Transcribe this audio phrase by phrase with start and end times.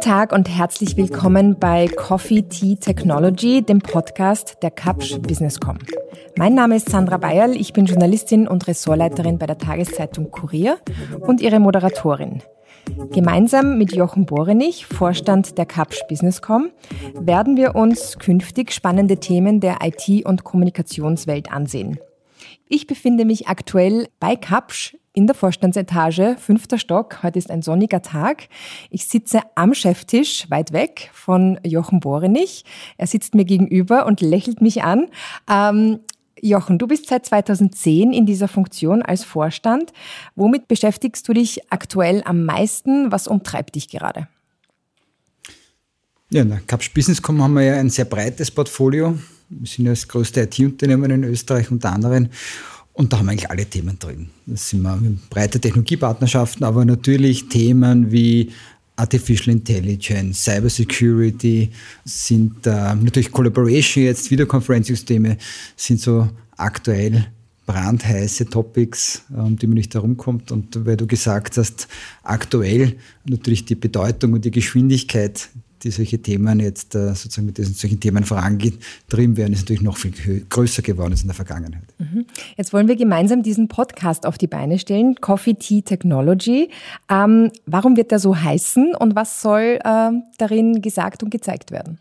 [0.00, 5.76] Tag und herzlich willkommen bei Coffee Tea Technology, dem Podcast der Kapsch Businesscom.
[6.38, 10.78] Mein Name ist Sandra Bayerl, ich bin Journalistin und Ressortleiterin bei der Tageszeitung Kurier
[11.20, 12.42] und ihre Moderatorin.
[13.12, 16.70] Gemeinsam mit Jochen Borenich, Vorstand der Kapsch Businesscom,
[17.12, 21.98] werden wir uns künftig spannende Themen der IT- und Kommunikationswelt ansehen.
[22.70, 27.24] Ich befinde mich aktuell bei Kapsch in der Vorstandsetage, fünfter Stock.
[27.24, 28.48] Heute ist ein sonniger Tag.
[28.88, 32.64] Ich sitze am Cheftisch, weit weg von Jochen Borenich.
[32.98, 35.08] Er sitzt mir gegenüber und lächelt mich an.
[35.50, 35.98] Ähm,
[36.40, 39.92] Jochen, du bist seit 2010 in dieser Funktion als Vorstand.
[40.36, 43.10] Womit beschäftigst du dich aktuell am meisten?
[43.10, 44.28] Was umtreibt dich gerade?
[46.30, 49.18] Ja, in der Capsch Businesscom haben wir ja ein sehr breites Portfolio.
[49.48, 52.28] Wir sind ja das größte IT-Unternehmen in Österreich unter anderem.
[52.98, 54.28] Und da haben wir eigentlich alle Themen drin.
[54.46, 58.50] Das sind wir breite Technologiepartnerschaften, aber natürlich Themen wie
[58.96, 61.70] Artificial Intelligence, Cybersecurity
[62.04, 65.38] sind äh, natürlich Collaboration jetzt, Videoconferencing-Systeme
[65.76, 67.28] sind so aktuell
[67.66, 70.50] brandheiße Topics, um die man nicht herumkommt.
[70.50, 71.86] Und weil du gesagt hast,
[72.24, 75.50] aktuell natürlich die Bedeutung und die Geschwindigkeit
[75.82, 79.96] die solche Themen jetzt äh, sozusagen mit diesen solchen Themen vorangetrieben werden, ist natürlich noch
[79.96, 81.84] viel größer geworden als in der Vergangenheit.
[81.98, 82.26] Mhm.
[82.56, 86.70] Jetzt wollen wir gemeinsam diesen Podcast auf die Beine stellen, Coffee Tea Technology.
[87.10, 91.98] Ähm, warum wird der so heißen und was soll äh, darin gesagt und gezeigt werden?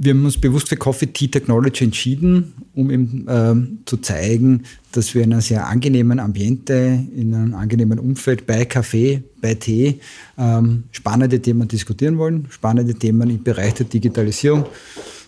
[0.00, 5.14] Wir haben uns bewusst für Coffee Tea Technology entschieden, um eben ähm, zu zeigen, dass
[5.14, 10.00] wir in einem sehr angenehmen Ambiente, in einem angenehmen Umfeld bei Kaffee, bei Tee
[10.38, 14.66] ähm, spannende Themen diskutieren wollen, spannende Themen im Bereich der Digitalisierung.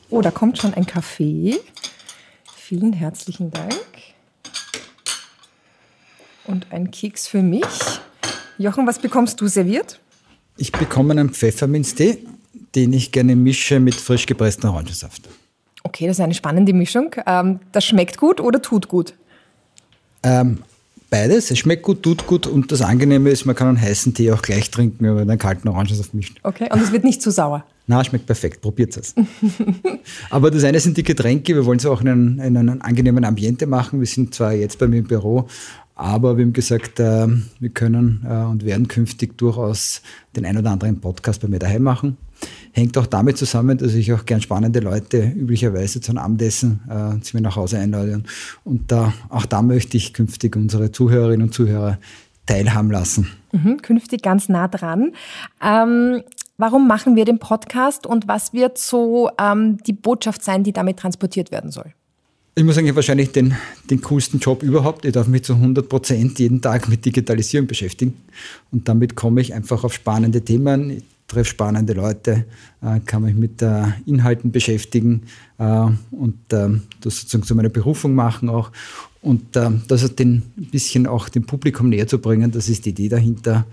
[0.08, 1.56] Oh, da kommt schon ein Kaffee.
[2.56, 3.74] Vielen herzlichen Dank.
[6.44, 7.64] Und ein Keks für mich.
[8.58, 10.00] Jochen, was bekommst du serviert?
[10.56, 12.18] Ich bekomme einen Pfefferminztee
[12.74, 15.28] den ich gerne mische mit frisch gepresstem Orangensaft.
[15.82, 17.14] Okay, das ist eine spannende Mischung.
[17.26, 19.14] Ähm, das schmeckt gut oder tut gut?
[20.22, 20.62] Ähm,
[21.08, 21.50] beides.
[21.50, 24.42] Es schmeckt gut, tut gut und das Angenehme ist, man kann einen heißen Tee auch
[24.42, 26.38] gleich trinken, wenn man einen kalten Orangensaft mischt.
[26.42, 27.64] Okay, und es wird nicht zu sauer?
[27.86, 28.60] Na, schmeckt perfekt.
[28.60, 29.14] Probiert es.
[30.30, 31.56] Aber das eine sind die Getränke.
[31.56, 33.98] Wir wollen es auch in einem, in einem angenehmen Ambiente machen.
[33.98, 35.48] Wir sind zwar jetzt bei mir im Büro,
[36.00, 37.28] aber wir haben gesagt, äh,
[37.58, 40.00] wir können äh, und werden künftig durchaus
[40.34, 42.16] den ein oder anderen Podcast bei mir daheim machen.
[42.72, 47.20] Hängt auch damit zusammen, dass ich auch gern spannende Leute üblicherweise zu einem Abendessen äh,
[47.20, 48.22] zu mir nach Hause einlade.
[48.64, 51.98] Und da, auch da möchte ich künftig unsere Zuhörerinnen und Zuhörer
[52.46, 53.28] teilhaben lassen.
[53.52, 55.12] Mhm, künftig ganz nah dran.
[55.62, 56.22] Ähm,
[56.56, 60.98] warum machen wir den Podcast und was wird so ähm, die Botschaft sein, die damit
[60.98, 61.92] transportiert werden soll?
[62.56, 63.54] Ich muss sagen, wahrscheinlich den,
[63.88, 65.04] den coolsten Job überhaupt.
[65.04, 68.14] Ich darf mich zu 100 Prozent jeden Tag mit Digitalisierung beschäftigen.
[68.72, 70.90] Und damit komme ich einfach auf spannende Themen.
[70.90, 72.44] Ich treffe spannende Leute,
[72.82, 75.22] äh, kann mich mit äh, Inhalten beschäftigen
[75.58, 78.72] äh, und ähm, das sozusagen zu meiner Berufung machen auch.
[79.22, 82.50] Und ähm, das hat den ein bisschen auch dem Publikum näher zu bringen.
[82.50, 83.64] Das ist die Idee dahinter.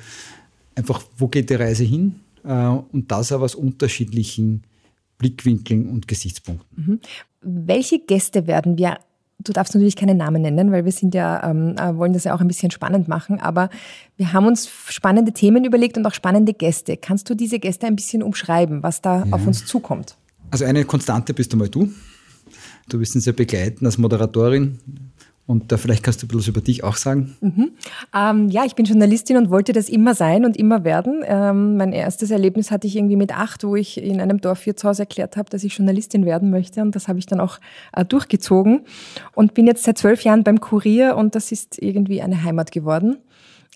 [0.75, 2.15] Einfach, wo geht die Reise hin?
[2.43, 4.63] und das aber aus unterschiedlichen
[5.17, 7.01] Blickwinkeln und Gesichtspunkten.
[7.41, 8.97] Welche Gäste werden wir
[9.43, 12.33] Du darfst natürlich keine Namen nennen, weil wir sind ja, ähm, äh, wollen das ja
[12.33, 13.39] auch ein bisschen spannend machen.
[13.39, 13.69] Aber
[14.17, 16.97] wir haben uns spannende Themen überlegt und auch spannende Gäste.
[16.97, 19.31] Kannst du diese Gäste ein bisschen umschreiben, was da ja.
[19.31, 20.17] auf uns zukommt?
[20.49, 21.91] Also eine Konstante bist du mal du.
[22.89, 24.79] Du wirst uns ja begleiten als Moderatorin.
[25.47, 27.37] Und da vielleicht kannst du ein bisschen über dich auch sagen.
[27.39, 27.71] Mhm.
[28.13, 31.23] Ähm, ja, ich bin Journalistin und wollte das immer sein und immer werden.
[31.25, 35.37] Ähm, mein erstes Erlebnis hatte ich irgendwie mit acht, wo ich in einem Dorfwirtshaus erklärt
[35.37, 36.81] habe, dass ich Journalistin werden möchte.
[36.81, 37.59] Und das habe ich dann auch
[37.93, 38.81] äh, durchgezogen.
[39.35, 43.15] Und bin jetzt seit zwölf Jahren beim Kurier und das ist irgendwie eine Heimat geworden.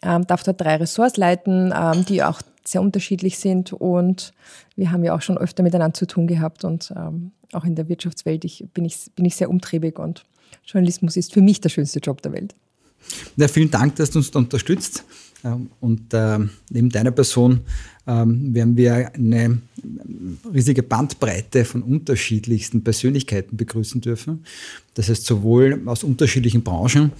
[0.04, 3.72] Ähm, darf dort drei Ressorts leiten, ähm, die auch sehr unterschiedlich sind.
[3.72, 4.34] Und
[4.76, 6.66] wir haben ja auch schon öfter miteinander zu tun gehabt.
[6.66, 10.26] Und ähm, auch in der Wirtschaftswelt ich, bin, ich, bin ich sehr umtriebig und
[10.66, 12.56] Journalismus ist für mich der schönste Job der Welt.
[13.36, 15.04] Ja, vielen Dank, dass du uns da unterstützt.
[15.44, 16.40] Ähm, und äh,
[16.70, 17.62] neben deiner Person
[18.08, 19.60] ähm, werden wir eine
[20.54, 24.44] riesige Bandbreite von unterschiedlichsten Persönlichkeiten begrüßen dürfen.
[24.94, 27.12] Das heißt, sowohl aus unterschiedlichen Branchen,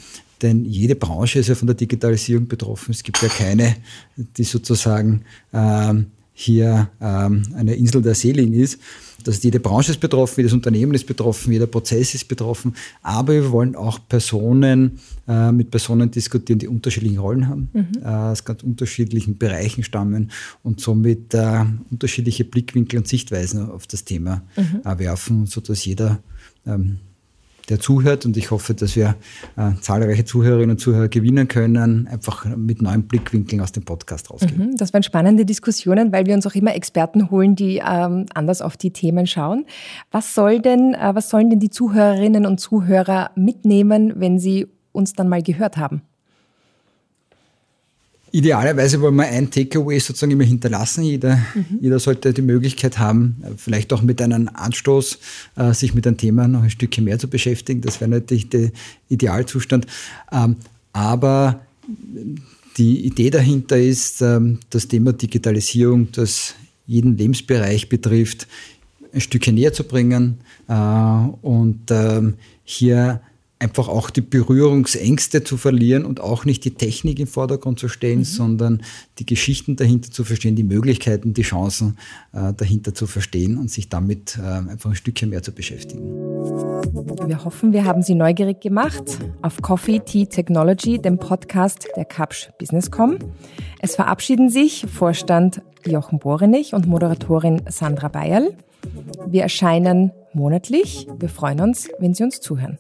[0.42, 2.92] denn jede Branche ist ja von der Digitalisierung betroffen.
[2.92, 3.76] Es gibt ja keine,
[4.16, 5.22] die sozusagen
[5.54, 8.80] ähm, hier ähm, eine Insel der Seligen ist.
[9.24, 12.76] Das heißt, jede Branche ist betroffen, jedes Unternehmen ist betroffen, jeder Prozess ist betroffen.
[13.02, 17.88] Aber wir wollen auch Personen äh, mit Personen diskutieren, die unterschiedliche Rollen haben, mhm.
[18.04, 20.32] äh, aus ganz unterschiedlichen Bereichen stammen
[20.64, 25.00] und somit äh, unterschiedliche Blickwinkel und Sichtweisen auf das Thema mhm.
[25.00, 26.20] werfen, sodass jeder
[26.66, 27.00] ähm,
[27.70, 29.16] der zuhört und ich hoffe, dass wir
[29.58, 34.72] äh, zahlreiche Zuhörerinnen und Zuhörer gewinnen können, einfach mit neuen Blickwinkeln aus dem Podcast rausgehen.
[34.72, 38.62] Mhm, das waren spannende Diskussionen, weil wir uns auch immer Experten holen, die ähm, anders
[38.62, 39.66] auf die Themen schauen.
[40.12, 45.14] Was soll denn, äh, was sollen denn die Zuhörerinnen und Zuhörer mitnehmen, wenn sie uns
[45.14, 46.02] dann mal gehört haben?
[48.34, 51.04] Idealerweise wollen wir ein Takeaway sozusagen immer hinterlassen.
[51.04, 51.80] Jeder, mhm.
[51.82, 55.20] jeder sollte die Möglichkeit haben, vielleicht auch mit einem Anstoß,
[55.58, 57.82] äh, sich mit einem Thema noch ein Stückchen mehr zu beschäftigen.
[57.82, 58.72] Das wäre natürlich der
[59.10, 59.86] Idealzustand.
[60.32, 60.56] Ähm,
[60.94, 61.62] aber
[62.78, 66.56] die Idee dahinter ist, ähm, das Thema Digitalisierung, das
[66.88, 68.48] jeden Lebensbereich betrifft,
[69.14, 70.38] ein Stückchen näher zu bringen
[70.70, 73.22] äh, und ähm, hier
[73.62, 78.20] einfach auch die Berührungsängste zu verlieren und auch nicht die Technik im Vordergrund zu stellen,
[78.20, 78.26] mhm.
[78.26, 78.84] sondern
[79.20, 81.98] die Geschichten dahinter zu verstehen, die Möglichkeiten, die Chancen
[82.34, 86.02] äh, dahinter zu verstehen und sich damit äh, einfach ein Stückchen mehr zu beschäftigen.
[87.28, 92.50] Wir hoffen, wir haben Sie neugierig gemacht auf Coffee Tea Technology, dem Podcast der Kapsch
[92.58, 93.20] Businesscom.
[93.80, 98.56] Es verabschieden sich Vorstand Jochen Borenich und Moderatorin Sandra Bayerl.
[99.28, 101.08] Wir erscheinen monatlich.
[101.20, 102.80] Wir freuen uns, wenn Sie uns zuhören.